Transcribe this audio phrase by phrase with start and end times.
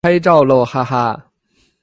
[0.03, 1.27] 拍照喽哈哈